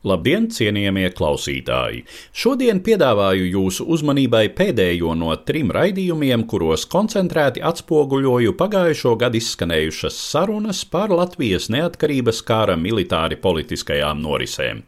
[0.00, 2.06] Labdien, cienījamie klausītāji!
[2.32, 10.80] Šodien piedāvāju jūsu uzmanībai pēdējo no trim raidījumiem, kuros koncentrēti atspoguļoju pagājušo gadu izskanējušas sarunas
[10.88, 14.80] par Latvijas neatkarības kara militāri politiskajām norisēm.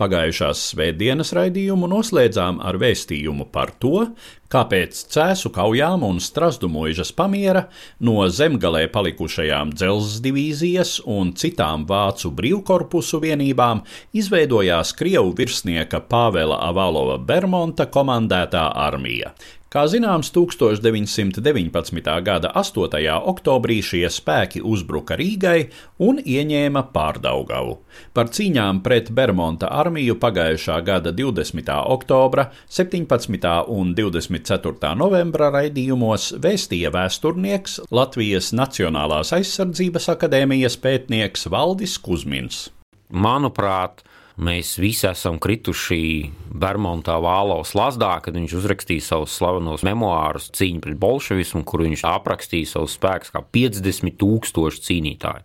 [0.00, 4.06] Pagājušās svētdienas raidījumu noslēdzām ar vēstījumu par to,
[4.54, 7.64] kāpēc cēsu kaujām un strasdu mūžas pamiera
[8.06, 13.82] no zemgalē palikušajām dzelzs divīzijas un citām vācu brīvkorpusu vienībām
[14.14, 19.34] izveidojās Krievu virsnieka Pāvela Avalova Bermonta komandētā armija.
[19.74, 22.10] Kā zināms, 1919.
[22.22, 23.00] gada 8.
[23.26, 25.64] oktobrī šie spēki uzbruka Rīgai
[25.98, 27.72] un ieņēma Pārdaugavu.
[28.14, 31.74] Par cīņām pret Bermonta armiju pagājušā gada 20.
[31.96, 33.50] oktobra, 17.
[33.74, 34.94] un 24.
[34.94, 42.68] novembra raidījumos vēstīja vēsturnieks Latvijas Nacionālās aizsardzības akadēmijas pētnieks Valdis Kusmins.
[43.10, 50.82] Manuprāt, Mēs visi esam krituši Bermudā Vālaus lazdā, kad viņš uzrakstīja savus slavenos memoārus cīņu
[50.82, 55.44] pret bolševismu, kur viņš aprakstīja savus spēkus kā 50 tūkstoši cīnītāji,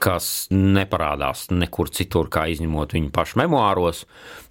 [0.00, 4.06] kas neparādās nekur citur, kā izņemot viņu pašu memoāros.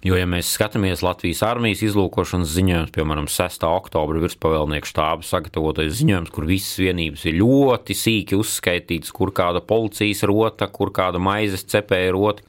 [0.06, 3.66] Jo, ja mēs skatāmies Latvijas armijas izlūkošanas ziņojumus, piemēram, 6.
[3.66, 10.22] oktobra virspavēlnieku štāba sagatavotais ziņojums, kur visas vienības ir ļoti sīki uzskaitītas, kur kāda policijas
[10.30, 12.46] rota, kur kāda maizes cepēja rota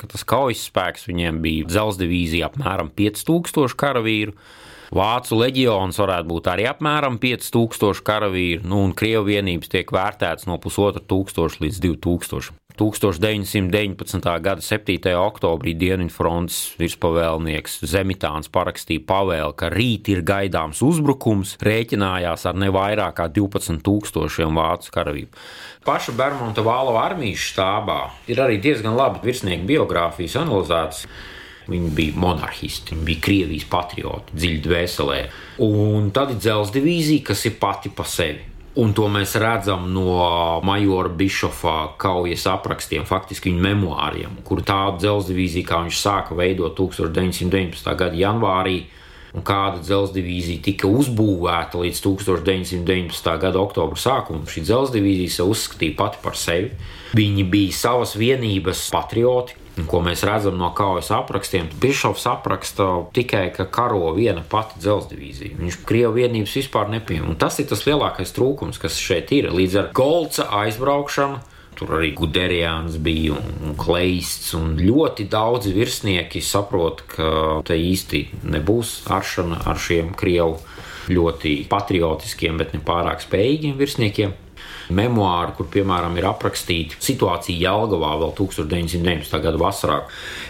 [0.00, 4.36] ka tas kaujas spēks viņiem bija dzelzceļa divīzija apmēram 5000 karavīru.
[4.94, 10.60] Vācu leģions varētu būt arī apmēram 5000 karavīru, nu, un Krievijas vienības tiek vērtētas no
[10.62, 12.54] 1500 līdz 2000.
[12.76, 14.40] 1919.
[14.44, 14.98] gada 7.
[15.16, 23.16] oktobrī Dienvidfrontes virspavēlnieks Zemitāns parakstīja pavēli, ka rīt ir gaidāms uzbrukums, rēķinājās ar ne vairāk
[23.16, 25.32] kā 12,000 vācu karavīru.
[25.88, 31.06] Paša Bermuda Vālo armijas štābā ir arī diezgan labi virsnieku biogrāfijas analizētas.
[31.66, 35.22] Viņi bija monarhisti, viņi bija Krievijas patrioti, dziļi dvēselē.
[35.66, 38.52] Un tad ir dzelzceļa divīzija, kas ir pati pa sevi.
[38.76, 40.18] Un to mēs redzam no
[40.66, 46.76] Majora Bišofa kaujas aprakstiem, faktiski viņa memoāriem, kur tādu dzelzceļa divīziju, kā viņš sāka veidot
[46.76, 47.88] 1919.
[47.96, 48.76] gada janvārī,
[49.32, 53.32] un kāda dzelzceļa divīzija tika uzbūvēta līdz 1919.
[53.42, 54.44] gada oktobra sākumam.
[54.44, 56.70] Šī dzelzceļa divīzija sev uzskatīja pati par sevi.
[57.16, 63.66] Viņi bija savas vienības patrioti, ko mēs redzam no kaujas aprakstiem, Bišovs apraksta tikai, ka
[63.68, 65.58] karo viena pati dzelzceļa divīzija.
[65.60, 67.36] Viņš Krievijas vienības vispār nepieņem.
[67.40, 69.50] Tas ir tas lielākais trūkums, kas šeit ir.
[69.52, 71.42] Līdz ar Golca aizbraukšanu.
[71.76, 77.28] Tur arī Guderians bija un Kleists, un ļoti daudzi virsnieki saprot, ka
[77.68, 80.56] te īsti nebūs aršana ar šiem Krievu
[81.12, 84.32] ļoti patriotiskiem, bet ne pārāk spējīgiem virsniekiem
[84.94, 89.40] memoāri, kur piemēram ir aprakstīta situācija Jālgavā vēl 1919.
[89.42, 89.98] gada vasarā.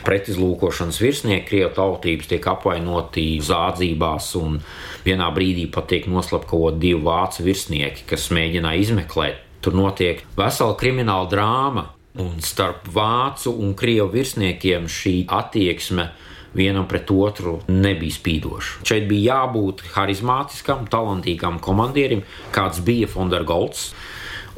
[0.07, 4.61] Pretizlūkošanas virsnieki Krievijas tautības tiek apvainoti zādzībās, un
[5.07, 9.43] vienā brīdī pat tiek noslapkavot divi vācu virsnieki, kas mēģināja izmeklēt.
[9.65, 11.89] Tur notiek vesela krimināla drāma,
[12.23, 16.11] un starp vācu un krievu virsniekiem šī attieksme
[16.57, 18.85] vienam pret otru nebija spīdoša.
[18.89, 22.25] Šeit bija jābūt harizmātiskam, talantīgam komandierim,
[22.55, 23.91] kāds bija Fondergolds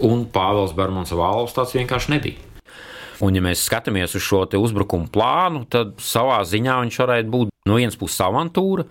[0.05, 2.45] un Pāvils Bermans Vāls tāds vienkārši nebija.
[3.25, 7.77] Un, ja mēs skatāmies uz šo uzbrukumu plānu, tad savā ziņā viņš varētu būt no
[7.77, 8.85] vienas puses avantūra,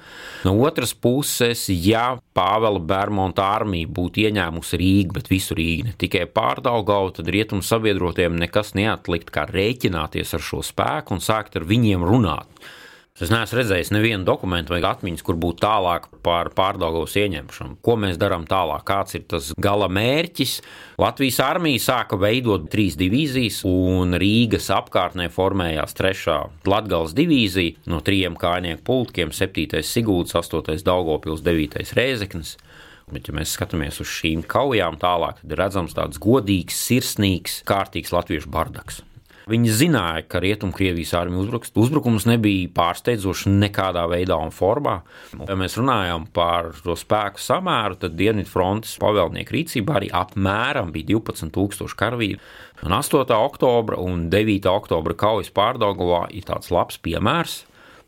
[0.46, 6.26] no otras puses, ja Pāvela Bermonta armija būtu ieņēmusi Rīgu, bet visu Rīgu, ne tikai
[6.30, 12.04] pārdaugavu, tad rietumu sabiedrotiem nekas neatlikt, kā rēķināties ar šo spēku un sākt ar viņiem
[12.06, 12.68] runāt.
[13.18, 17.80] Es neesmu redzējis nevienu dokumentu vai atmiņas, kur būtu tālāk par pārdaugaus ieņemšanu.
[17.82, 18.84] Ko mēs darām tālāk?
[18.86, 20.60] Kāds ir tas gala mērķis?
[21.02, 26.38] Latvijas armija sāka veidot trīs divīzijas, un Rīgas apkārtnē formējās trešā
[26.70, 29.82] Latgales divīzija no trijiem kājnieku pulkiem- 7.
[29.82, 30.86] Sigūds, 8.
[30.86, 31.98] Daugopils, 9.
[31.98, 32.54] Rēzeknis.
[33.10, 38.52] Bet, ja mēs skatāmies uz šīm kaujām tālāk, tad redzams tāds godīgs, sirsnīgs, kārtīgs latviešu
[38.52, 39.02] bardaks.
[39.48, 41.72] Viņi zināja, ka Rietumkrievijas armija uzbruks.
[41.80, 44.98] Uzbrukums nebija pārsteidzošs nekādā veidā un formā.
[45.48, 51.96] Ja mēs runājam par to spēku samēru, tad Dienvidfrontes pavēlnieku rīcībā arī apmēram bija 12,000
[52.00, 52.44] karavīru.
[52.84, 53.24] Un 8.
[53.38, 54.68] oktobra un 9.
[54.74, 57.62] oktobra kaujas pārdagavā ir tāds labs piemērs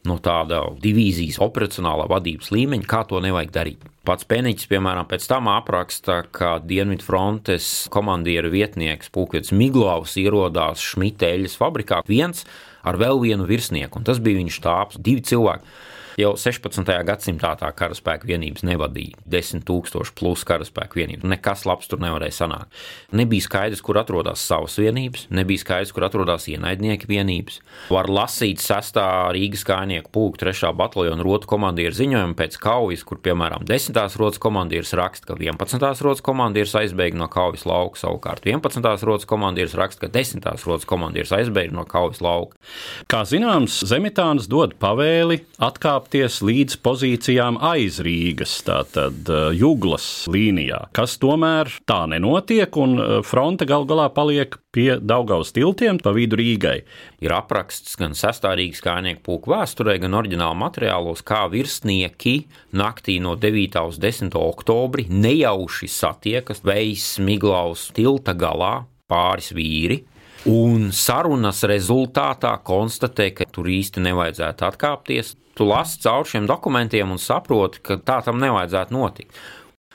[0.07, 3.85] no tāda divīzijas operacionālā vadības līmeņa, kā to nevajag darīt.
[4.07, 11.57] Pats Pēniņš, piemēram, pēc tam apraksta, ka Dienvidfrontes komandieru vietnieks Pūkvits Miglovs ierodās Šmita eļas
[11.59, 12.45] fabrikā viens
[12.87, 15.77] ar vēl vienu virsnieku, un tas bija viņa štābs, divi cilvēki.
[16.19, 16.83] Jau 16.
[17.07, 21.23] gadsimtā tā karaspēka vienības nevadīja 10 000 plus karaspēka vienības.
[21.31, 22.73] Nekas labs tur nevarēja sanākt.
[23.15, 27.61] Nebija skaidrs, kur atrodas savas vienības, nebija skaidrs, kur atrodas ienaidnieki vienības.
[27.93, 28.99] Var lasīt 6.
[29.37, 30.73] Rīgas kājnieku pulka 3.
[30.81, 34.01] bataljona rotu komandieru ziņojumu pēc kaujas, kur, piemēram, 10.
[34.19, 36.03] rotas komandieris raksta, ka 11.
[36.03, 39.07] rotas komandieris aizbēga no kaujas lauka, savukārt 11.
[39.07, 40.43] rotas komandieris raksta, ka 10.
[40.67, 42.59] rotas komandieris aizbēga no kaujas lauka.
[43.07, 50.89] Kā zināms, Zemitāns dod pavēli atkāpt atkāpties līdz pozīcijām aiz Rīgas, tātad uh, Juglas līnijā,
[50.91, 56.39] kas tomēr tā nenotiek, un uh, fronte gal galā paliek pie Daugaus tiltiem pa vidu
[56.39, 56.81] Rīgai.
[57.21, 63.77] Ir apraksts gan sastāvīgas kājnieku pulku vēsturē, gan oriģināla materiālos, kā virsnieki naktī no 9.
[63.85, 64.33] uz 10.
[64.33, 70.07] oktobri nejauši satiekas Vejas Miglaus tilta galā pāris vīri,
[70.47, 75.33] Un sarunas rezultātā konstatē, ka tur īsti nevajadzētu atkāpties.
[75.59, 79.39] Tu lasi cauri šiem dokumentiem un saproti, ka tā tam nevajadzētu notikt.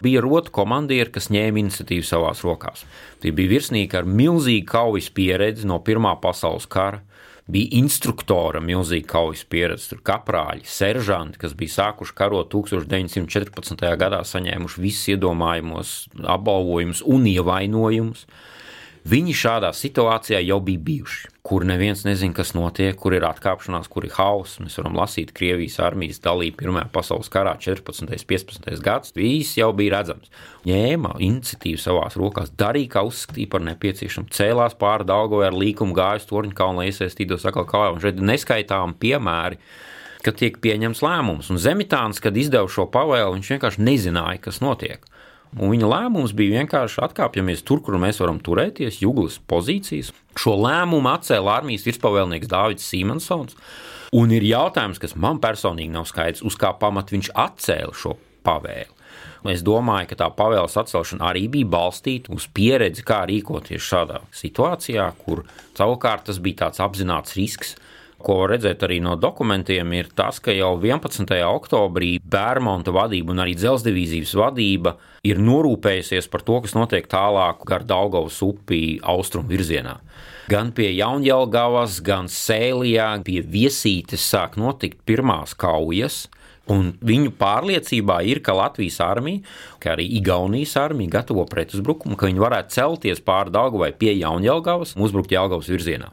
[0.05, 2.83] Bija rotu komandieri, kas ņēma iniciatīvu savās rokās.
[3.23, 7.01] Tie bija virsnieki ar milzīgu kaujas pieredzi no Pirmā pasaules kara.
[7.49, 13.89] Bija instruktora milzīga kaujas pieredze, tur kaprāļi, seržanti, kas bija sākuši karot 1914.
[14.01, 15.95] gadā, saņēmuši visus iedomājamos
[16.37, 18.27] apbalvojumus un ievainojumus.
[19.05, 24.07] Viņi šādā situācijā jau bija bijuši, kur neviens nezina, kas notiek, kur ir atkāpšanās, kur
[24.09, 24.57] ir hauss.
[24.65, 28.07] Mēs varam lasīt Krievijas armijas dalību Pirmajā pasaules karā 14.
[28.07, 28.71] un 15.
[28.87, 29.13] gads.
[29.13, 30.33] Viss jau bija redzams.
[30.65, 36.25] Ņēma iniciatīvu savās rokās, darīja, kā uzskatīja par nepieciešamu, cēlās pāri Daugovai ar līkumu gājas
[36.33, 39.61] torņkalnu, lai iesaistītos atkal kā jau šeit neskaitām piemēri
[40.25, 41.53] ka tiek pieņemts lēmums.
[41.53, 45.05] Un Zemitāns, kad izdeva šo pavēlu, viņš vienkārši nezināja, kas notiek.
[45.55, 50.11] Un viņa lēmums bija vienkārši atkāpjamies tur, kur mēs varam turēties, jūglas pozīcijas.
[50.39, 53.55] Šo lēmumu atcēla armijas virspavēlnieks Dārvids Simonsons.
[54.15, 58.17] Un ir jautājums, kas man personīgi nav skaidrs, uz kā pamata viņš atcēla šo
[58.47, 58.91] pavēli.
[59.53, 65.11] Es domāju, ka tā pavēles atcelšana arī bija balstīta uz pieredzi, kā rīkoties šādā situācijā,
[65.21, 65.45] kur
[65.77, 67.75] savukārt tas bija tāds apzināts risks
[68.25, 71.29] ko var redzēt arī no dokumentiem, ir tas, ka jau 11.
[71.45, 77.85] oktobrī Bērmonta vadība un arī dzelzdivīzijas vadība ir norūpējusies par to, kas notiek tālāk gar
[77.89, 79.99] Daugavas upi austrumu virzienā.
[80.53, 86.27] Gan pie Jaunjēlgavas, gan Sēlijā, pie Viesītes sāk notikt pirmās kaujas,
[86.65, 89.43] Un viņu pārliecībā ir, ka Latvijas armija,
[89.83, 95.05] kā arī Igaunijas armija gatavo pretuzbrukumu, ka viņi varētu celties pāri Dāngavai pie Jaunjēlgavas un
[95.05, 96.09] uzbrukt Jālgavas virzienā.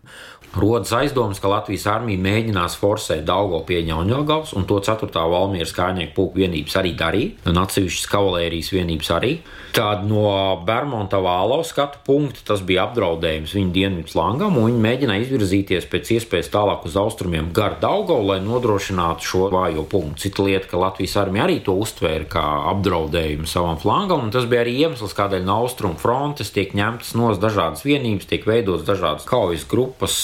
[0.55, 5.07] Rodas aizdomas, ka Latvijas armija mēģinās forsēt Daugo pie Ņauņogavas, un to 4.
[5.31, 9.31] valmieras kājnieku pulku vienības arī darīja, un atsevišķas kavalērijas vienības arī.
[9.71, 10.27] Tāda no
[10.67, 16.11] Bermonta vālo skatu punkta tas bija apdraudējums viņu dienvidu flangam, un viņi mēģināja izvirzīties pēc
[16.17, 20.25] iespējas tālāk uz austrumiem gar Daugo, lai nodrošinātu šo vājo punktu.
[20.25, 24.65] Cita lieta, ka Latvijas armija arī to uztvēra kā apdraudējumu savam flangam, un tas bija
[24.65, 29.63] arī iemesls, kādēļ no austrumu frontes tiek ņemtas no dažādas vienības, tiek veidotas dažādas kaujas
[29.71, 30.19] grupas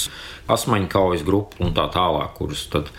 [0.52, 2.92] asmaņu kaujas grupu un tā tālāk, kuras tad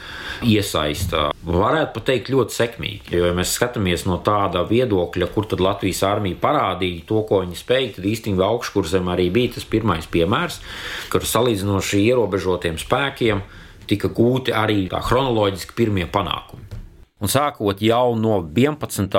[0.44, 1.28] iesaista.
[1.48, 3.14] Varētu teikt, ļoti sekmīgi.
[3.16, 7.58] Jo, ja mēs skatāmies no tāda viedokļa, kur tad Latvijas armija parādīja to, ko viņi
[7.58, 10.60] spēja, tad īstenībā augškursam arī bija tas pirmais piemērs,
[11.12, 13.44] kur salīdzinoši ierobežotiem spēkiem
[13.88, 16.66] tika gūti arī chronoloģiski pirmie panākumi.
[17.18, 19.14] Un sākot jau no 11.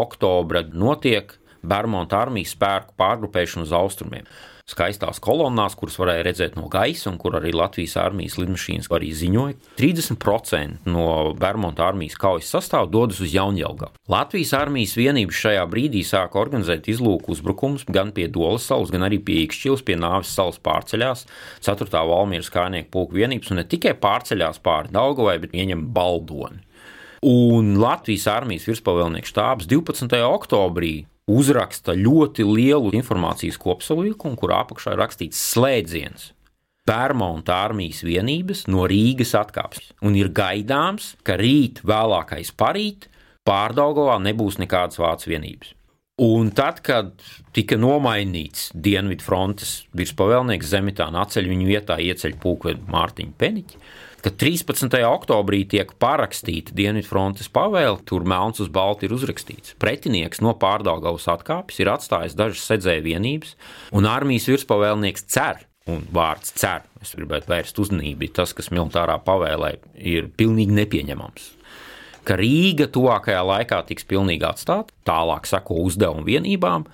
[0.00, 4.28] oktobra notiek Bermuda armijas spēku pārgrupēšana uz austrumiem
[4.64, 9.58] skaistās kolonnās, kuras varēja redzēt no gaisa, un kur arī Latvijas armijas lidmašīnas arī ziņoja.
[9.76, 14.00] 30% no Bermuda armijas kaujas sastāvā dodas uz Jaunjēlgavu.
[14.08, 19.20] Latvijas armijas vienības šajā brīdī sāka organizēt izlūku uzbrukumus gan pie Dolas salas, gan arī
[19.20, 21.26] pie Ikšķils, pie Nāves salas pārceļās,
[21.64, 21.90] 4.
[21.92, 26.64] Valmieras kājnieku pulku vienības, un ne tikai pārceļās pāri Daugavai, bet ieņem Baldoni.
[27.24, 30.18] Un Latvijas armijas virspavēlnieks štābs 12.
[30.28, 36.32] oktobrī uzraksta ļoti lielu informācijas kopsavilkumu, kur apakšā ir rakstīts slēdziens.
[36.84, 43.08] Pērmonta armijas vienības no Rīgas atkāpjas, un ir gaidāms, ka rīt, vēlākais parīt,
[43.48, 45.72] pārdaugovā nebūs nekādas vācu vienības.
[46.24, 47.16] Un tad, kad
[47.56, 53.80] tika nomainīts Dienvidu frontes virspavēlnieks Zemitāna atceļ viņu vietā ieceļ pulkvedi Mārtiņu Peniķi,
[54.24, 54.94] kad 13.
[55.04, 59.74] oktobrī tiek parakstīta Dienvidu frontes pavēle, tur melns uz balta ir uzrakstīts.
[59.80, 63.52] Pretinieks no pārdaugavas atkāpjas, ir atstājis dažas sedzēju vienības,
[63.92, 69.74] un armijas virspavēlnieks cer, un vārds cer, es gribētu vērst uzmanību, tas, kas militārā pavēlē
[70.00, 71.52] ir pilnīgi nepieņemams
[72.24, 76.86] ka Rīga tuvākajā laikā tiks pilnīgi atstāta, tālāk sako uzdevumu vienībām,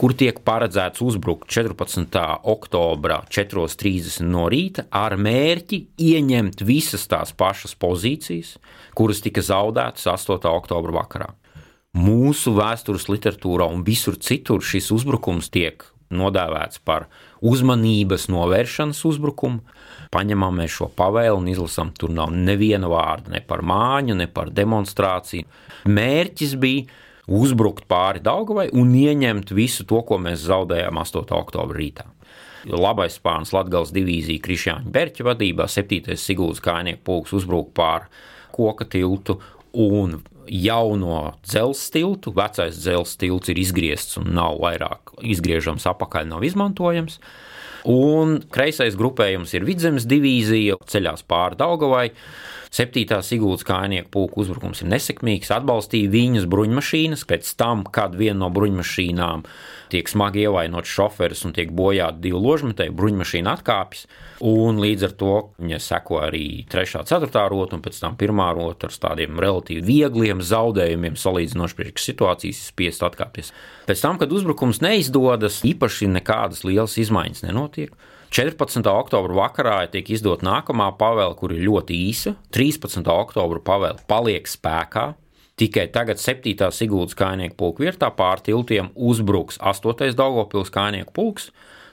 [0.00, 2.14] kur tiek paredzēts uzbrukt 14.
[2.48, 8.54] oktobrā 4.30 no rīta ar mērķi ieņemt visas tās pašas pozīcijas,
[8.96, 10.48] kuras tika zaudētas 8.
[10.48, 11.28] oktobra vakarā.
[12.00, 15.84] Mūsu vēstures literatūrā un visur citur šis uzbrukums tiek
[16.16, 17.10] nodēvēts par
[17.44, 19.60] uzmanības novēršanas uzbrukumu,
[20.14, 24.48] paņemam mēs šo pavēlu un izlasām, tur nav neviena vārda ne par māju, ne par
[24.54, 25.44] demonstrāciju.
[25.92, 26.88] Mērķis bija
[27.28, 31.26] uzbrukt pāri Daugavai un ieņemt visu to, ko mēs zaudējām 8.
[31.36, 32.08] oktobra rītā.
[32.68, 36.16] Labais spārns Latvijas divīzija Krišņāņa Berķa vadībā 7.
[36.20, 38.10] Sigūdas kājnieku pulks uzbruka pāri
[38.52, 39.38] koka tiltu
[39.72, 40.18] un
[40.50, 42.34] jauno dzelzceļa tiltu.
[42.36, 47.20] Vecais dzelzceļa tilts ir izgriezts un nav vairāk izgriežams apakaļ, nav izmantojams.
[47.88, 52.10] Un kreisais grupējums ir Vidzemes divīzija, ceļās pāri Daugavai.
[52.70, 53.18] 7.
[53.26, 57.24] Sigūdas kājnieku pulku uzbrukums ir nesekmīgs, atbalstīja viņas bruņmašīnas.
[57.26, 59.42] Pēc tam, kad viena no bruņmašīnām
[59.90, 64.06] tiek smagi ievainots šoferis un tiek bojāti divi ložmetēji, bruņmašīna atkāpjas.
[64.46, 67.00] Un līdz ar to viņa seko arī 3.
[67.02, 67.42] un 4.
[67.50, 68.44] rota, un pēc tam 1.
[68.60, 73.50] rota ar tādiem relatīvi viegliem zaudējumiem, salīdzinoši priekš situācijas, spiest atkāpties.
[73.90, 77.98] Pēc tam, kad uzbrukums neizdodas, īpaši nekādas lielas izmaiņas nenotiek.
[78.30, 78.86] 14.
[78.86, 82.36] oktobra vakarā tiek izdota nākamā pavēle, kur ir ļoti īsa.
[82.54, 83.02] 13.
[83.10, 85.10] oktobra pavēle paliek spēkā,
[85.60, 86.70] Tikai tagad 7.
[86.72, 90.14] Sigūdas kājnieku pulka vietā pār tiltiem uzbruks 8.
[90.16, 91.50] Daugopils kājnieku pulks,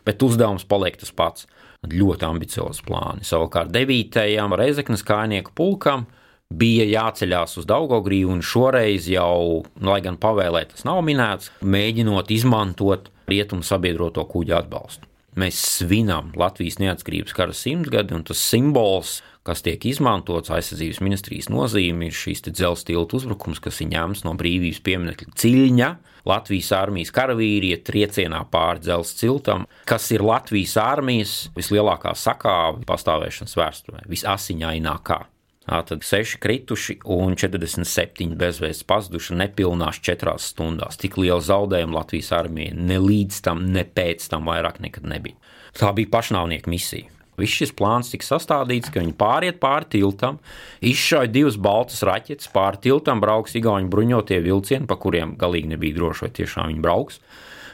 [0.08, 1.50] bet uzdevums paliek tas pats.
[1.92, 3.28] Ļoti ambiciozi plāni.
[3.28, 4.56] Savukārt 9.
[4.56, 6.06] Reizeknas kājnieku pulkam
[6.48, 13.12] bija jāceļās uz Daugogrīvu, un šoreiz jau, lai gan pavēlē tas nav minēts, mēģinot izmantot
[13.28, 15.12] rietumu sabiedroto kuģu atbalstu.
[15.38, 22.10] Mēs svinam Latvijas neatkarības kara simtgadi, un tas simbols, kas tiek izmantots aizsardzības ministrijas nozīme,
[22.10, 25.94] ir šīs dzelzceļa tiltu uzbrukums, kas ir ņemts no brīvības pieminiekļa ciļņa.
[26.28, 33.58] Latvijas armijas karavīri iet triecienā pāri dzelzceļa tiltam, kas ir Latvijas armijas vislielākā sakāve pastāvēšanas
[33.62, 35.22] vēsturē, visasiņainākā.
[35.68, 40.96] Tad 6 krituši un 47 bezvēsts pazuduši nepilnās 4 stundās.
[41.02, 45.36] Tik liela zaudējuma Latvijas armijai ne līdz tam, ne pēc tam vairāk nekad nebija.
[45.76, 47.12] Tā bija pašnāvnieka misija.
[47.38, 50.40] Viss šis plāns tika sastādīts, ka viņi pāriet pāri tiltam,
[50.82, 56.26] izšauja divas baltas raķetes, pāri tiltam brauks Igaunijas bruņotie vilcieni, pa kuriem galīgi nebija droši,
[56.26, 57.22] vai tiešām viņi brauks.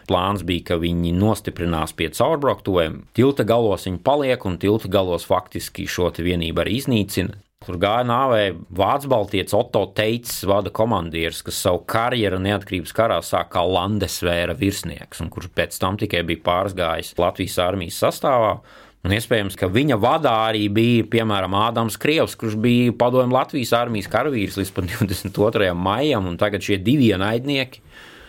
[0.09, 5.88] Plāns bija, ka viņi nostiprinās pie caurbrauktuvēm, tilta galos viņi paliek, un tilta galos faktiski
[5.88, 7.39] šo vienību arī iznīcina.
[7.63, 8.41] Tur gāja nāvē
[8.75, 15.22] Vācu baltietis Otto Teits, vada komandieris, kas savu karjeru neatkarības karā sāk kā Landesvēra virsnieks,
[15.24, 18.58] un kurš pēc tam tikai bija pārgājis Latvijas armijas sastāvā.
[19.03, 24.08] Un iespējams, ka viņa vadā arī bija, piemēram, Ādams Krievs, kurš bija padomju Latvijas armijas
[24.12, 25.74] karavīrs līdz 22.
[25.88, 27.84] maijam, un tagad šie divi ienaidnieki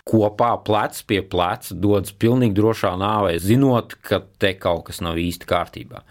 [0.05, 5.47] kopā plec pie pleca dodas pilnīgi drošā nāvē, zinot, ka te kaut kas nav īsti
[5.49, 6.03] kārtībā.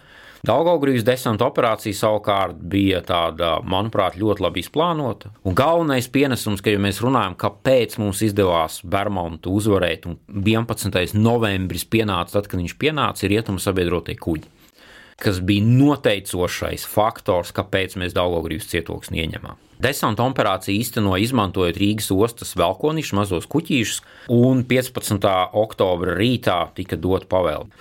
[0.45, 5.31] Daugaugrības desanta operācija savukārt bija tāda, manuprāt, ļoti labi izplānota.
[5.47, 11.15] Un galvenais pienesums, ka ja mēs runājam, kāpēc mums izdevās Bermontu uzvarēt, un 11.
[11.17, 14.51] novembris pienāca tad, kad viņš pienāca, ir rietumu sabiedrotie kuģi
[15.15, 19.55] kas bija noteicošais faktors, kāpēc mēs Daugaugrības cietoksni ieņemam.
[19.79, 24.01] Desanta operācija īstenoja izmantojot Rīgas ostas velkonišus, mazos kuģīšus,
[24.35, 25.29] un 15.
[25.55, 27.71] oktobra rītā tika dot pavēle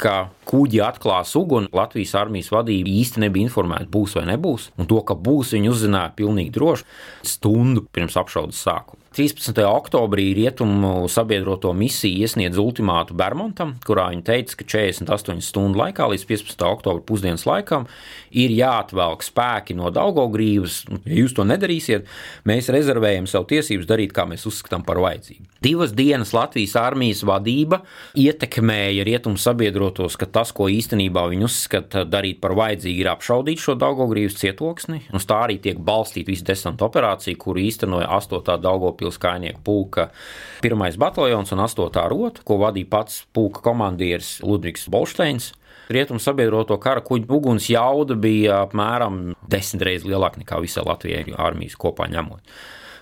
[0.00, 0.14] ka
[0.48, 1.70] kuģi atklās uguni.
[1.76, 4.70] Latvijas armijas vadība īsti nebija informēta, būs vai nebūs.
[4.80, 6.88] Un to, ka būs, viņi uzzināja pilnīgi droši
[7.34, 9.00] stundu pirms apšaudas sākuma.
[9.10, 9.58] 13.
[9.66, 16.24] oktobrī Rietumu sabiedroto misija iesniedz ultimātu Bermontam, kurā viņi teica, ka 48 stundu laikā līdz
[16.28, 16.62] 15.
[16.68, 17.88] oktobra pusdienas laikam
[18.30, 20.84] ir jāatvelk spēki no Daugaugrības.
[21.10, 22.06] Ja jūs to nedarīsiet,
[22.46, 25.48] mēs rezervējam savu tiesības darīt, kā mēs uzskatām par vajadzīgu.
[25.60, 27.82] Divas dienas Latvijas armijas vadība
[28.14, 33.74] ietekmēja Rietumu sabiedrotos, ka tas, ko īstenībā viņi uzskata darīt par vajadzīgu, ir apšaudīt šo
[33.82, 35.02] Daugaugrības cietoksni.
[35.18, 38.62] Uz tā arī tiek balstīta visa desanta operācija, kuru īstenoja 8.
[39.00, 40.10] Daugaugrības pilskainieku pulka
[40.62, 40.98] 1.
[40.98, 42.08] bataljons un 8.
[42.08, 45.52] rota, ko vadīja pats pulka komandieris Ludvigs Bolšteins.
[45.90, 51.76] Rietumu sabiedroto kara kuģu uguns jauda bija apmēram desmit reizes lielāka nekā visā Latvijas armijas
[51.76, 52.40] kopā ņemot.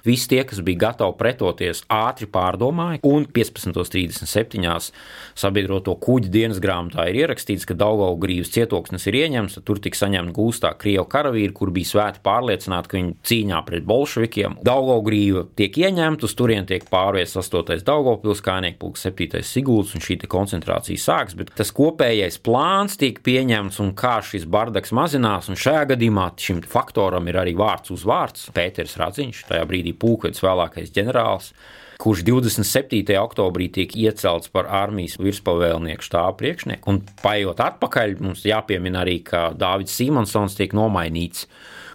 [0.08, 4.92] Visi tie, kas bija gatavi pretoties, ātri pārdomāja, un 15.37.
[5.38, 10.72] sabiedroto kuģi dienas grāmatā ir ierakstīts, ka Daugaugrības cietoksnis ir ieņemts, tur tika saņemta gūstā
[10.80, 14.58] Krievu karavīri, kur bija svēti pārliecināti, ka viņi cīņā pret bolševikiem.
[14.66, 17.84] Daugaugrīva tiek ieņemta, uz turien tiek pārviests 8.
[17.86, 19.42] Daugavpils kājnieku pulks 7.
[19.46, 24.92] Sigulds, un šī koncentrācija sāks, bet tas kopējais plāns tiek pieņemts un kā šis bardaks
[24.96, 28.48] mazinās, un šajā gadījumā šim faktoram ir arī vārds uz vārds.
[28.54, 31.52] Pēters Radziņš, tajā brīdī pūkvedis vēlākais ģenerālis,
[31.99, 33.17] kurš 27.
[33.19, 36.93] oktobrī tiek iecelts par armijas virspavēlnieku štābu priekšnieku.
[36.93, 41.49] Un paiet atpakaļ, mums jāpiemina arī, ka Dārvids Simonsons tiek nomainīts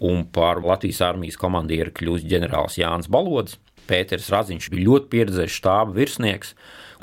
[0.04, 3.58] un par Latvijas armijas komandieru kļūst ģenerālis Jānis Balodis.
[3.84, 6.54] Pēters Radziņš bija ļoti pieredzējis štāba virsnieks,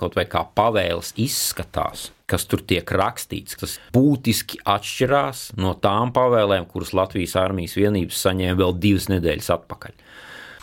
[0.01, 6.65] kaut vai kā pavēles izskatās, kas tur tiek rakstīts, tas būtiski atšķirās no tām pavēlēm,
[6.72, 9.93] kuras Latvijas armijas vienības saņēma vēl divas nedēļas atpakaļ.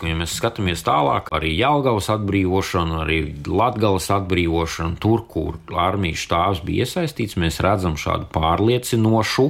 [0.07, 3.19] Ja mēs skatāmies tālāk, arī Jālgavas atbrīvošana, arī
[3.51, 9.49] Latvijas atbrīvošana, tur, kur armijas štāvs bija iesaistīts, mēs redzam šādu pārliecinošu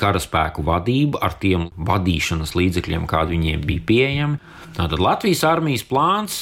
[0.00, 4.40] karaspēku vadību ar tiem vadīšanas līdzekļiem, kādi viņiem bija pieejami.
[4.76, 6.40] Tātad Latvijas armijas plāns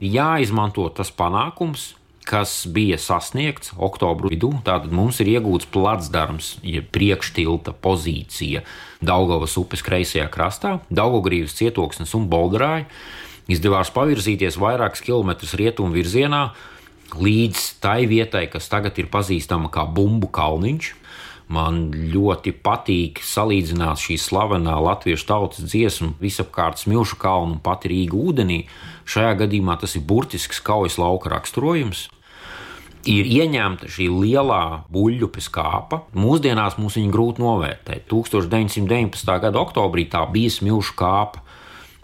[0.00, 1.94] jāizmanto tas panākums,
[2.30, 4.52] kas bija sasniegts oktobra vidū.
[4.66, 8.62] Tātad mums ir iegūts placdarms, jeb priekštilta pozīcija
[9.02, 12.86] Daugavas upes kreisajā krastā, Daugogrības cietoksnis un Bolderāja.
[13.50, 16.52] Izdevās pavirzīties vairākus kilometrus rietumu virzienā
[17.18, 20.94] līdz tai vietai, kas tagad ir pazīstama kā Bumbu kalniņš.
[21.50, 28.14] Man ļoti patīk salīdzināt šī slavenā latviešu tautas dziesmu, visapkārt smilšu kalnu un pati Rīga
[28.14, 28.60] ūdenī.
[29.10, 32.06] Šajā gadījumā tas ir burtisks kaujas lauka raksturojums.
[33.08, 36.02] Ir ieņemta šī lielā buļbuļsaktas kāpa.
[36.12, 38.04] Mūsdienās mums viņa grūti novērtēt.
[38.10, 39.38] 1919.
[39.40, 41.40] gada oktobrī tā bija smilšu kāpa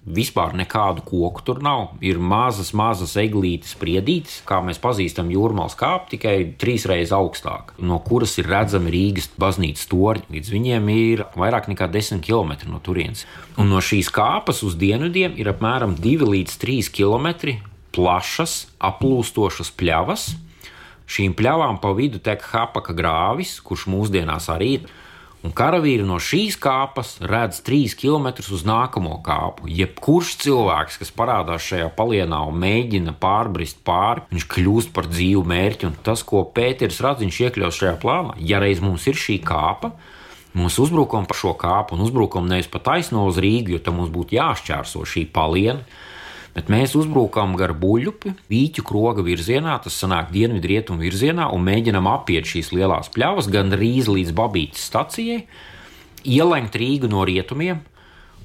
[0.07, 1.97] vispār nekādu koku tur nav.
[2.05, 7.99] Ir mazas, mazas eglītes, spriedītes, kā mēs pazīstam jūrmālas kāpu, tikai trīs reizes augstāk, no
[8.07, 10.31] kuras ir redzami Rīgas baznīcas torņi.
[10.37, 13.26] Līdz viņiem ir vairāk nekā 10 km no turienes.
[13.59, 17.59] Un no šīs kāpas uz dienvidiem ir apmēram 2 līdz 3 km
[17.97, 20.35] plašas, aplūstošas pļavas.
[21.06, 24.88] Šīm pļavām pa vidu tek Hapaka grāvis, kurš mūsdienās arī ir
[25.47, 29.69] un karavīri no šīs kāpas redz trīs kilometrus uz nākamo kāpu.
[29.71, 35.90] Jebkurš cilvēks, kas parādās šajā palienā un mēģina pārbrist pāri, viņš kļūst par dzīvu mērķi.
[35.90, 39.92] Un tas, ko Pēters Radziņš iekļaus šajā plānā, ja reiz mums ir šī kāpa,
[40.56, 44.12] mums uzbrukam pa šo kāpu un uzbrukam nevis pa taisno uz Rīgu, jo tam mums
[44.14, 45.84] būtu jāšķērso šī paliena
[46.56, 52.06] Bet mēs uzbrukām gar buļbuļsakti, vīķu kroga virzienā, tas sanāk dienvidu rietumu virzienā, un mēģinām
[52.08, 55.42] apiet šīs lielās pļavas, gan rīz līdz Babītas stacijai,
[56.25, 57.82] ielenkt Rīgu no rietumiem.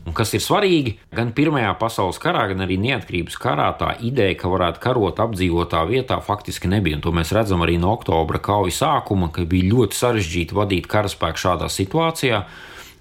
[0.02, 4.50] Un kas ir svarīgi, gan Pirmajā pasaules karā, gan arī neatkarības karā tā ideja, ka
[4.50, 6.98] varētu karot apdzīvotā vietā, faktiski nebija.
[6.98, 11.44] Un to mēs redzam arī no oktobra kaujas sākuma, ka bija ļoti sarežģīti vadīt karaspēku
[11.46, 12.42] šādā situācijā.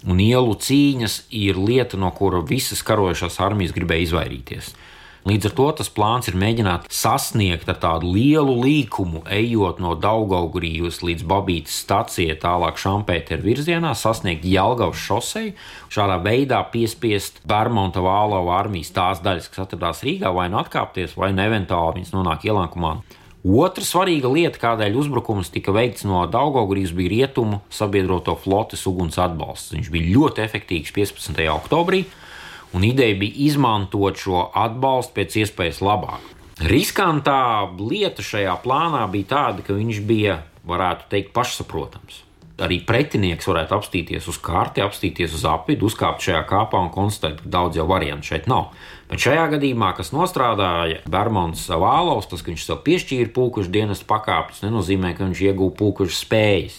[0.07, 4.71] Un ielu cīņas ir lieta, no kura visas karojošās armijas gribēja izvairīties.
[5.21, 11.03] Līdz ar to tas plāns ir mēģināt sasniegt ar tādu lielu līkumu, ejot no Daugaugurijas
[11.05, 15.53] līdz Babītas stacijai, tālāk Šampēteru virzienā, sasniegt Jelgavas šoseju,
[15.93, 21.29] šādā veidā piespiest Bermonta Vālova armijas tās daļas, kas atradās Rīgā, vai nu atkāpties, vai
[21.37, 22.95] nu eventuāli viņas nonāk ielākumā.
[23.41, 29.73] Otra svarīga lieta, kādēļ uzbrukums tika veikts no Daugaugrijas, bija rietumu sabiedroto flotes uguns atbalsts.
[29.77, 31.45] Viņš bija ļoti efektīvs 15.
[31.53, 32.03] oktobrī
[32.73, 36.23] un ideja bija izmantot šo atbalstu pēc iespējas labāk.
[36.61, 42.21] Riskantā lieta šajā plānā bija tāda, ka viņš bija, varētu teikt, pašsaprotams.
[42.61, 47.53] Arī pretinieks varētu apstīties uz karti, apstīties uz apvidu, uzkāpt šajā kāpā un konstatēt, ka
[47.55, 48.69] daudz jau variantu šeit nav.
[49.09, 54.61] Bet šajā gadījumā, kas nostrādāja Bermons Vālaus, tas, ka viņš sev piešķīra pūkušu dienas pakāpes,
[54.67, 56.77] nenozīmē, ka viņš iegūta pūkušu spējas.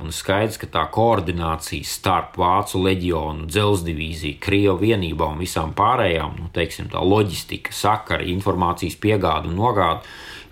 [0.00, 6.48] Un skaidrs, ka tā koordinācija starp Vācu leģionu, dzelzceļa Krievijas vienībām un visām pārējām, nu,
[6.54, 10.00] teiksim, tā loģistika, sakara, informācijas piegāde un nogāde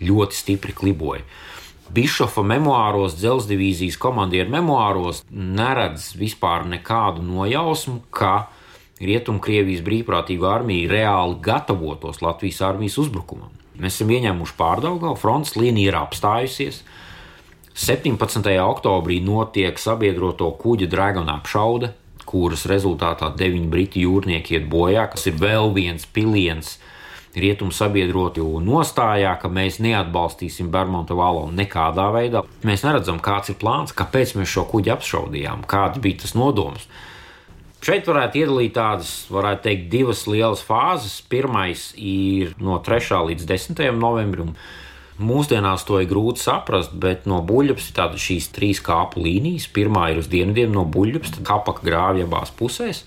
[0.05, 1.25] ļoti stipri kliboja.
[1.91, 8.51] Bišofa memoāros, dzelzceļa divīzijas komandieru memoāros neredz vispār nekādu nojausmu, ka
[9.01, 13.49] Rietumkrievijas brīvprātīgo armiju reāli gatavotos Latvijas armijas uzbrukumam.
[13.81, 16.83] Mēs esam ieņēmuši pārdaugā, frontes līnija ir apstājusies,
[17.81, 18.45] 17.
[18.61, 21.89] oktobrī notiek sabiedroto kuģa Dragon apšaude,
[22.29, 26.75] kuras rezultātā deviņi briti jūrnieki iet bojā, kas ir vēl viens piliens
[27.33, 32.43] rietumu sabiedrotu nostājā, ka mēs neatbalstīsim Bermuda valonu nekādā veidā.
[32.69, 36.85] Mēs neredzam, kāds ir plāns, kāpēc mēs šo kuģi apšaudījām, kāds bija tas nodoms.
[37.81, 41.23] Šeit varētu iedalīt tādas, varētu teikt, divas lielas fāzes.
[41.33, 43.23] Pirmais ir no 3.
[43.33, 43.87] līdz 10.
[43.97, 44.53] novembrim.
[45.21, 49.69] Mūsdienās to ir grūti saprast, bet no buļbuļs ir šīs trīs kāpu līnijas.
[49.69, 53.05] Pirmā ir uz dienvidiem no buļbuļs, tad kapaka grāvja abās pusēs.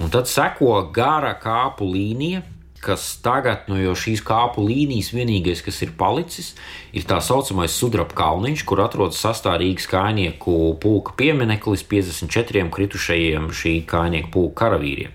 [0.00, 2.40] Un tad seko gara kāpu līnija,
[2.84, 6.52] kas tagad, nu, jo šīs kāpu līnijas vienīgais, kas ir palicis,
[6.96, 14.32] ir tā saucamais sudraba kalniņš, kur atrodas sastārīgas kainieku pulka piemineklis 54 kritušajiem šī kainieku
[14.34, 15.12] pulka karavīriem.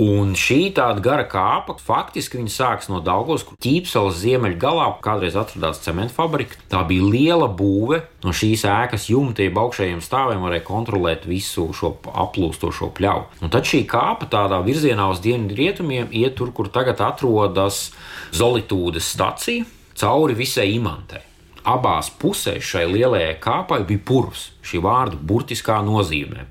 [0.00, 5.82] Un šī tāda gara kāpa faktiski sākas no Daugos, kur ķīpselas ziemeļu galā kādreiz atradās
[5.84, 6.56] cementa fabrika.
[6.72, 8.00] Tā bija liela būve.
[8.24, 13.42] No šīs ēkas jumtiem augšējiem stāviem varēja kontrolēt visu šo aplūstošo pļauju.
[13.44, 17.90] Un tad šī kāpa tādā virzienā uz dienvidu rietumiem iet tur, kur tagad atrodas
[18.32, 19.68] Zolitūdas stacija,
[20.00, 21.20] cauri visai imantei
[21.62, 26.48] abās pusēs šai lielajai kāpai bija purvs, šī vārda burtiskā nozīmē.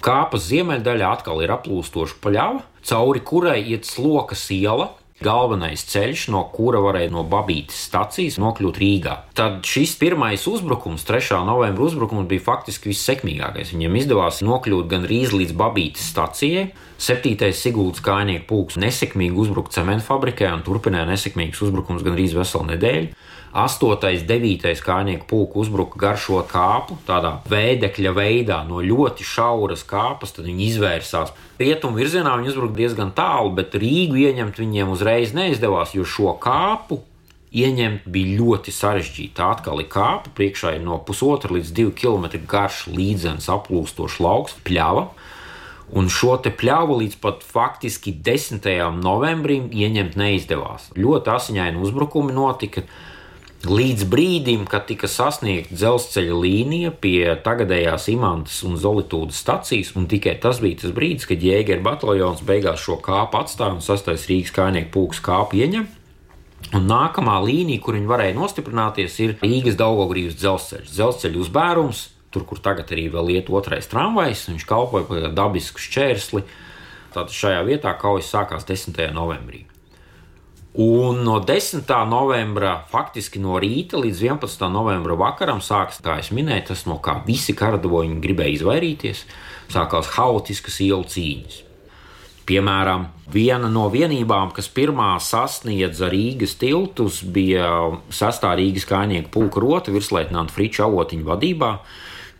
[0.00, 6.80] Kāpas ziemeļdaļā atkal ir aplūstoša pļava, cauri kurai iet slokas iela, galvenais ceļš, no kura
[6.80, 9.16] varēja no Babītas stācijas nokļūt Rīgā.
[9.36, 11.42] Tad šis pirmais uzbrukums, 3.
[11.44, 13.74] novembra uzbrukums, bija faktiski vissekmīgākais.
[13.76, 16.70] Viņam izdevās nokļūt gan rīz līdz Babītas stācijai.
[17.00, 17.36] 7.
[17.56, 23.12] Sigūdas kājnieku pulks nesekmīgi uzbruka cementu fabrikai un turpināja nesekmīgus uzbrukumus gan rīz veselu nedēļu.
[23.50, 24.26] 8.
[24.26, 24.82] 9.
[24.84, 31.32] kājnieku pulku uzbruka garšo kāpu, tādā veidekļa veidā, no ļoti šauras kāpas, tad viņi izvērsās.
[31.58, 37.00] Rietumu virzienā viņi uzbruka diezgan tālu, bet Rīgu ieņemt viņiem uzreiz neizdevās, jo šo kāpu
[37.50, 39.34] ieņemt bija ļoti sarežģīti.
[39.34, 44.56] Tā atkal ir kāpa, priekšā ir no pusotra līdz divu kilometru garš līdzens aplūstošs lauks,
[44.66, 45.08] pļava.
[45.90, 48.62] Un šo te pļāvu līdz pat faktiski 10.
[49.02, 50.92] novembrim ieņemt neizdevās.
[50.94, 52.86] Ļoti asiņaini uzbrukumi notika.
[53.60, 60.32] Līdz brīdim, kad tika sasniegta dzelzceļa līnija pie tagadējās Imantas un Zolītūdas stacijas, un tikai
[60.40, 64.88] tas bija tas brīdis, kad Jēgera bataljons beigās šo kāpu atstāja un sastais Rīgas kājnieku
[64.94, 65.84] pūks kāpu ieņem.
[66.72, 70.94] Un nākamā līnija, kur viņi varēja nostiprināties, ir Rīgas Daugogrības dzelzceļš.
[70.94, 76.46] Dzelzceļa uzbērums, tur, kur tagad arī vēl iet otrais tramvajs, viņš kalpoja par dabisku šķērsli.
[77.12, 79.04] Tātad šajā vietā kaujas sākās 10.
[79.12, 79.66] novembrī.
[80.72, 81.82] Un no 10.
[82.06, 84.68] novembra, faktiski no rīta līdz 11.
[84.70, 89.24] novembra vakaram, sākas, kā jau minēju, tas, no kā visi karadavoņi gribēja izvairīties,
[89.74, 91.56] sākās haotiskas ielu cīņas.
[92.46, 97.66] Piemēram, viena no vienībām, kas pirmā sasniedza Rīgas tiltus, bija
[98.14, 98.46] 6.
[98.62, 101.72] Rīgas kājnieku pulka rota virsleitnanta Friča avotiņa vadībā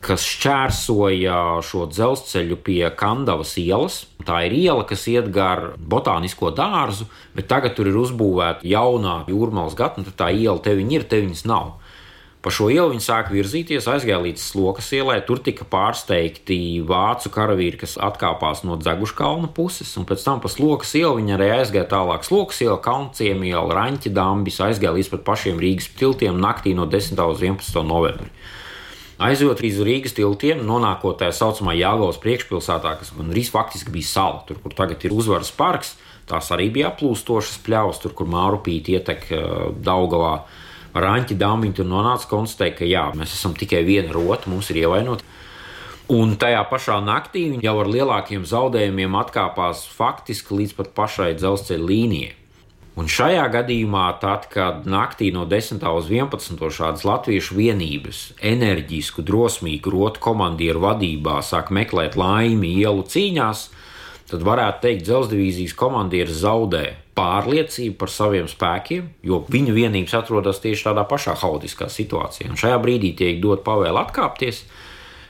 [0.00, 4.02] kas šķērsoja šo dzelzceļu pie Kandavas ielas.
[4.24, 9.76] Tā ir iela, kas iet gar botānisko dārzu, bet tagad tur ir uzbūvēta jaunā jūrmālas
[9.76, 11.76] gata, un tā iela te viņa ir, te viņas nav.
[12.40, 15.18] Pa šo ielu viņi sāka virzīties, aizgāja līdz Slokas ielai.
[15.28, 20.94] Tur tika pārsteigti vācu karavīri, kas atkāpās no Dzeguškalna puses, un pēc tam pa Slokas
[20.96, 22.24] ielu viņi arī aizgāja tālāk.
[22.24, 27.20] Slokas iela, Kaunciem iela, Raņķa dambis, aizgāja līdz pat pašiem Rīgas tiltiem naktī no 10.
[27.28, 27.84] uz 11.
[27.84, 28.32] novembri.
[29.20, 34.56] Aizjot līdz Rīgas tiltiem, nonākot tajā saucamā Jāgaunas priekšpilsētā, kas gandrīz faktiski bija sala, tur,
[34.62, 35.92] kur tagad ir uzvaras parks.
[36.30, 39.42] Tās arī bija aplūstošas pļavas, tur, kur Mārupīte ietek uh,
[39.76, 40.46] Daugavā.
[40.96, 45.26] Raņķi dāmiņi tur nonāca konstatēja, ka jā, mēs esam tikai viena rota, mums ir ievainota.
[46.10, 51.90] Un tajā pašā naktī viņi jau ar lielākiem zaudējumiem atkāpās faktiski līdz pat pašai dzelzceļa
[51.92, 52.39] līnijai.
[52.98, 55.84] Un šajā gadījumā, tad, kad naktī no 10.
[55.94, 56.58] uz 11.
[56.74, 63.62] šādas latviešu vienības, enerģisku, drosmīgu rotu komandieru vadībā sāk meklēt laimi ielu cīņās,
[64.32, 66.84] tad varētu teikt, dzelzdivīzijas komandieris zaudē
[67.18, 72.50] pārliecību par saviem spēkiem, jo viņu vienības atrodas tieši tādā pašā haotiskā situācijā.
[72.50, 74.64] Un šajā brīdī tiek dot pavēle atkāpties,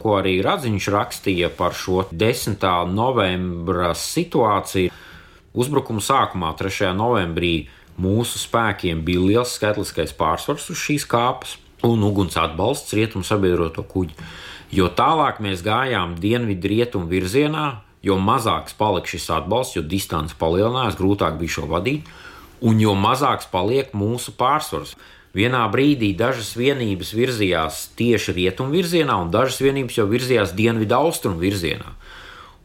[0.01, 2.65] ko arī Radziņš rakstīja par šo 10.
[2.95, 4.93] novembra situāciju.
[5.51, 6.93] Uzbrukuma sākumā, 3.
[6.95, 7.67] novembrī,
[7.99, 14.15] mūsu spēkiem bija liels skaitliskais pārsvars uz šīs kāpas un uguns atbalsts rietumu sabiedroto kuģi.
[14.71, 20.99] Jo tālāk mēs gājām dienvidu rietumu virzienā, jo mazāks palika šis atbalsts, jo distance palielinājās,
[21.01, 22.07] grūtāk bija šo vadīt,
[22.63, 24.95] un jo mazāks paliek mūsu pārsvars.
[25.35, 31.43] Vienā brīdī dažas vienības virzījās tieši rietumu virzienā, un dažas vienības jau virzījās dienvidu austrumu
[31.43, 31.91] virzienā.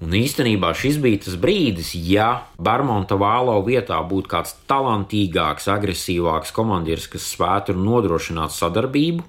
[0.06, 7.08] Un īstenībā šis bija tas brīdis, ja Barmonta Vālo vietā būtu kāds talantīgāks, agresīvāks komandieris,
[7.10, 9.26] kas spētu nodrošināt sadarbību,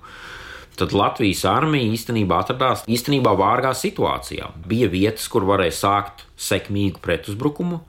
[0.77, 4.51] tad Latvijas armija īstenībā atradās īstenībā vārgā situācijā.
[4.69, 7.81] Bija vietas, kur varēja sākt sekmīgu pretuzbrukumu.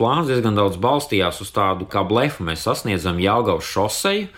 [0.00, 2.46] Plāns diezgan daudz balstījās uz tādu kā blefu.
[2.48, 4.30] Mēs sasniedzam Jālgavas šoseju,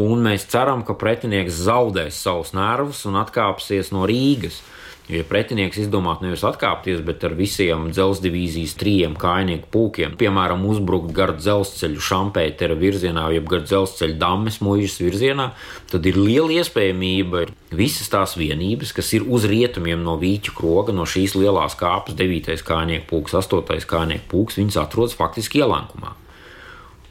[0.00, 4.62] un mēs ceram, ka pretinieks zaudēs savus nervus un atkāpsies no Rīgas.
[5.10, 11.10] Ja pretinieks izdomātu nevis atkāpties, bet ar visiem dzelzceļa divīzijas trījiem kājnieku pūkiem, piemēram, uzbrukt
[11.16, 15.50] gar dzelzceļu šampētera virzienā, jeb gar dzelzceļa dammes mūžas virzienā,
[15.90, 21.08] tad ir liela iespējamība visas tās vienības, kas ir uz rietumiem no Vīķu kroga, no
[21.08, 22.62] šīs lielās kāpes, 9.
[22.62, 23.82] kājnieku pūks, 8.
[23.82, 26.14] kājnieku pūks, viņas atrodas faktiski ielenkumā.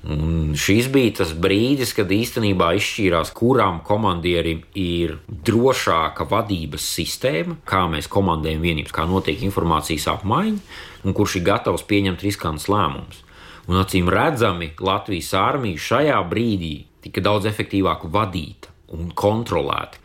[0.02, 7.84] Un šis bija tas brīdis, kad īstenībā izšķīrās, kurām komandierim ir drošāka vadības sistēma, kā
[7.92, 10.58] mēs komandējam vienības, kā notiek informācijas apmaiņa
[11.06, 13.22] un kurš ir gatavs pieņemt riskantus lēmumus.
[13.70, 16.74] Un acīm redzami, Latvijas armija šajā brīdī
[17.06, 20.02] tika daudz efektīvāk vadīta un kontrolēta.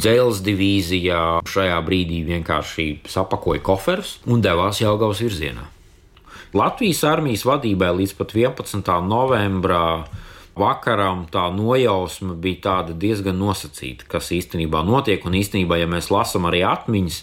[0.00, 5.68] Dzēles divīzijā šajā brīdī vienkārši sapakoja koferus un devās Jālgavas virzienā.
[6.54, 8.86] Latvijas armijas vadībai līdz pat 11.
[9.08, 10.04] novembrā
[10.54, 15.26] vakaram tā nojausma bija diezgan nosacīta, kas īstenībā notiek.
[15.26, 17.16] Un īstenībā, ja mēs lasām arī atmiņas,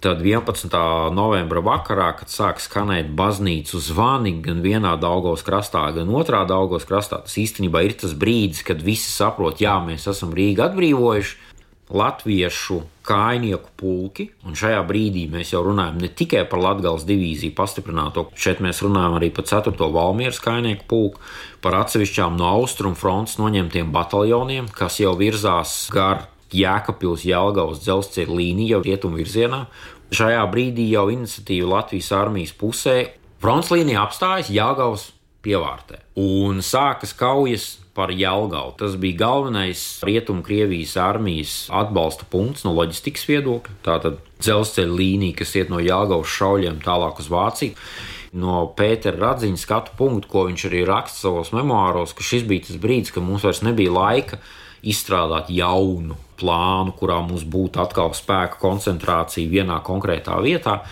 [0.00, 0.72] tad 11.
[1.12, 7.20] novembra vakarā, kad sāk skanēt baznīcu zvani gan vienā Daugos krastā, gan otrā Daugos krastā,
[7.28, 11.45] tas īstenībā ir tas brīdis, kad visi saprot, jā, mēs esam Rīgu atbrīvojuši
[11.94, 18.26] latviešu kājnieku pulki, un šajā brīdī mēs jau runājam ne tikai par Latvijas divīziju pastiprināto,
[18.34, 19.76] šeit mēs runājam arī par 4.
[19.94, 21.22] valmieras kājnieku pulku,
[21.62, 28.82] par atsevišķām no austrumu frontes noņemtiem bataljoniem, kas jau virzās gar Jēkabpils Jelgavas dzelzceļa līniju
[28.82, 29.66] rietumu virzienā.
[30.14, 32.96] Šajā brīdī jau iniciatīva Latvijas armijas pusē
[33.42, 35.10] fronts līnija apstājas Jelgavas
[35.46, 38.74] pievārtē un sākas kaujas par Jālgaunu.
[38.76, 43.78] Tas bija galvenais Rietumkrievijas armijas atbalsta punkts no loģistikas viedokļa.
[43.86, 47.88] Tātad dzelzceļa līnija, kas iet no Jālgaunas šauļiem tālāk uz Vāciju.
[48.36, 52.80] No Pētera Radziņa skatu punktu, ko viņš arī raksta savos memoāros, ka šis bija tas
[52.82, 54.40] brīdis, kad mums vairs nebija laika
[54.86, 60.82] izstrādāt jaunu plānu, kurā mums būtu atkal spēka koncentrācija vienā konkrētā vietā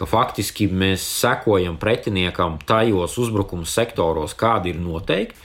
[0.00, 5.36] ka faktiski mēs sekojam pretiniekam tajos uzbrukuma sektoros, kādi ir noteikti,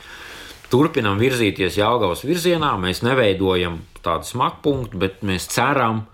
[0.71, 2.71] turpinām virzīties Jālgavas virzienā.
[2.79, 6.05] Mēs neveidojam tādu smakpunktu, bet mēs ceram,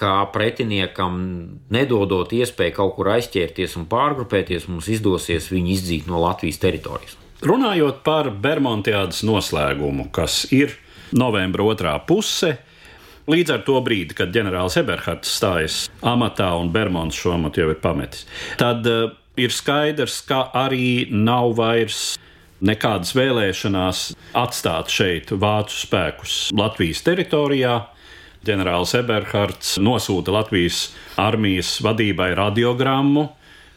[0.00, 1.18] ka pretiniekam,
[1.68, 7.18] nedodot iespēju kaut kur aizķerties un pārgrupēties, mums izdosies viņu izdzīt no Latvijas teritorijas.
[7.44, 10.72] Runājot par Bermudas noslēgumu, kas ir
[11.12, 12.56] novembra otrā puse,
[13.30, 17.80] līdz ar to brīdi, kad ģenerālis Eberhards stājas amatā un Bermuds šo amatu jau ir
[17.82, 18.26] pametis,
[18.60, 22.16] tad uh, ir skaidrs, ka arī nav vairs
[22.60, 24.02] nekādas vēlēšanās
[24.36, 27.78] atstāt šeit vācu spēkus Latvijas teritorijā.
[28.44, 30.88] Ģenerālis Eberhards nosūta Latvijas
[31.20, 33.26] armijas vadībai radiogrammu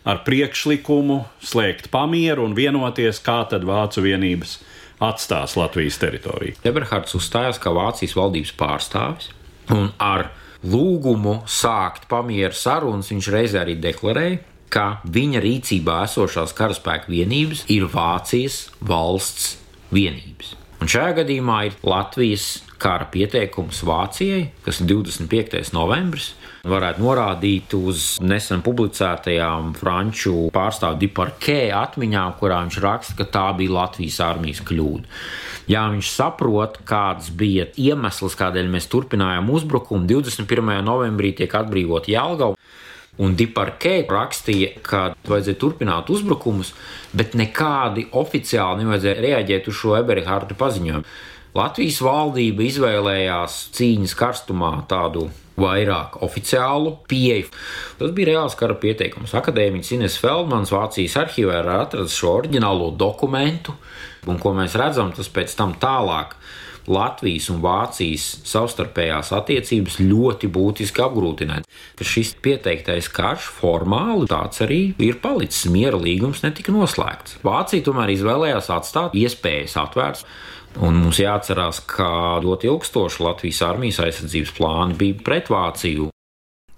[0.08, 4.58] ar priekšlikumu slēgt pamieru un vienoties, kā tad vācu vienības
[5.04, 6.60] atstās Latvijas teritoriju.
[6.68, 9.32] Eberhards uzstājās kā Vācijas valdības pārstāvis
[9.71, 10.32] un ar
[10.63, 14.41] lūgumu sākt pamieru sarunas viņš reizē arī deklarēja,
[14.73, 19.58] ka viņa rīcībā esošās karaspēka vienības ir Vācijas valsts
[19.93, 20.56] vienības.
[20.82, 22.47] Un šajā gadījumā ir Latvijas
[22.82, 25.71] kara pieteikums Vācijai, kas ir 25.
[25.76, 26.34] novembris.
[26.63, 33.73] Varētu norādīt uz nesen publicētajām franču pārstāvju Diparkē atmiņām, kurā viņš raksta, ka tā bija
[33.82, 35.04] Latvijas armijas kļūda.
[35.67, 40.08] Jā, viņš saprot, kāds bija iemesls, kādēļ mēs turpinājām uzbrukumu.
[40.08, 40.71] 21.
[40.88, 42.56] novembrī tiek atbrīvot Jelgava.
[43.19, 46.71] Un Diparkē rakstīja, ka vajadzēja turpināt uzbrukumus,
[47.12, 51.04] bet nekādi oficiāli nevajadzēja reaģēt uz šo Eberhārta paziņojumu.
[51.54, 55.28] Latvijas valdība izvēlējās cīņas karstumā tādu
[55.62, 57.52] vairāk oficiālu pieeju.
[58.00, 59.36] Tas bija reāls kara pieteikums.
[59.38, 63.76] Akadēmiķis Ines Feldmans Vācijas arhīvā ir atradis šo oriģinālo dokumentu,
[64.26, 66.34] un ko mēs redzam, tas pēc tam tālāk
[66.89, 71.70] Latvijas un Vācijas savstarpējās attiecības ļoti būtiski apgrūtināts.
[72.04, 75.70] Šis pieteiktais karš formāli tāds arī ir palicis.
[75.72, 77.38] Miera līgums netika noslēgts.
[77.46, 80.26] Vācija tomēr izvēlējās atstāt iespējas atvērtas.
[80.82, 86.10] Un mums jāatcerās, ka ļoti ilgstoši Latvijas armijas aizsardzības plāni bija pret Vāciju.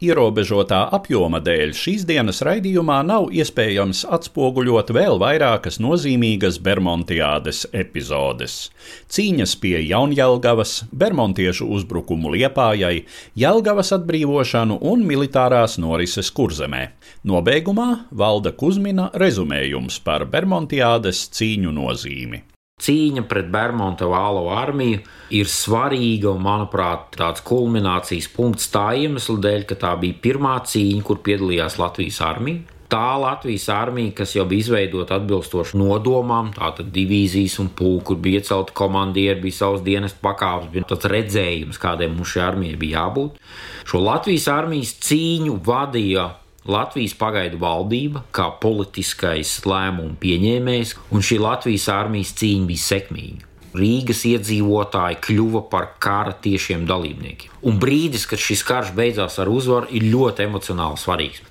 [0.04, 8.58] Ierobežotā apjoma dēļ šīs dienas raidījumā nav iespējams atspoguļot vēl vairākas nozīmīgas Bermontiādes epizodes-
[9.16, 13.06] cīņas pie Jaunjēlgavas, Bermontiešu uzbrukumu Liepājai,
[13.40, 16.90] Jelgavas atbrīvošanu un militārās norises kurzemē.
[17.24, 22.42] Nobeigumā valda Kuzmina rezumējums par Bermontiādes cīņu nozīmi.
[22.84, 24.98] Cīņa pret Bermuda vālo armiju
[25.38, 31.06] ir svarīga un, manuprāt, tāds kulminācijas punkts tā iemesla dēļ, ka tā bija pirmā cīņa,
[31.08, 32.66] kur piedalījās Latvijas armija.
[32.92, 38.44] Tā Latvijas armija, kas jau bija izveidota atbilstoši nodomām, tātad divīzijas un pulku, kur bija
[38.44, 43.40] iecelti komandieri, bija savs dienas pakāpes, bija tāds redzējums, kādiem mums šai armijai bija jābūt.
[43.88, 46.28] Šo Latvijas armijas cīņu vadīja
[46.65, 53.51] Latvijas pagaidu valdība kā politiskais lēmumu pieņēmējs, un šī Latvijas armijas cīņa bija sekmīga.
[53.75, 57.51] Rīgas iedzīvotāji kļuva par kara tiešiem dalībniekiem.
[57.69, 61.43] Un brīdis, kad šis karš beidzās ar uzvaru, ir ļoti emocionāli svarīgs.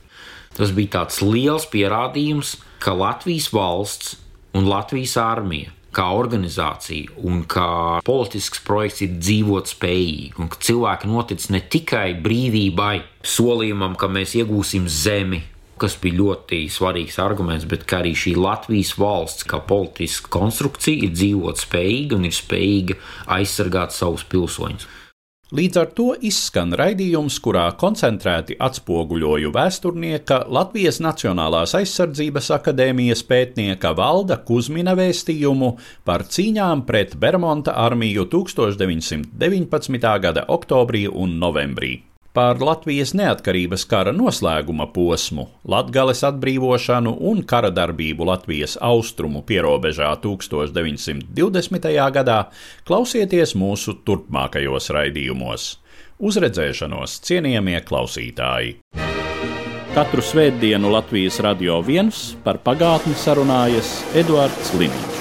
[0.57, 4.17] Tas bija tāds liels pierādījums, ka Latvijas valsts
[4.57, 11.11] un Latvijas armija kā organizācija un kā politisks projekts ir dzīvot spējīgi, un ka cilvēki
[11.11, 15.43] notic ne tikai brīvībai, solījumam, ka mēs iegūsim zemi,
[15.81, 21.63] kas bija ļoti svarīgs arguments, bet arī šī Latvijas valsts kā politiska konstrukcija ir dzīvot
[21.65, 22.99] spējīga un ir spējīga
[23.39, 24.87] aizsargāt savus pilsoņus.
[25.55, 34.41] Līdz ar to izskan raidījums, kurā koncentrēti atspoguļoju vēsturnieka Latvijas Nacionālās aizsardzības akadēmijas pētnieka Valda
[34.49, 35.69] Kusmina vēstījumu
[36.09, 40.11] par cīņām pret Bermonta armiju 1919.
[40.27, 41.93] gada oktobrī un novembrī
[42.35, 51.89] par Latvijas neatkarības kara noslēguma posmu, Latvijas atbrīvošanu un kara darbību Latvijas austrumu pierobežā 1920.
[52.19, 52.41] gadā
[52.89, 55.71] klausieties mūsu turpmākajos raidījumos.
[56.19, 58.79] Uzredzēšanos, cienījamie klausītāji!
[59.95, 65.14] Katru svētdienu Latvijas radio viens par pagātni sarunājas Eduards Līniju.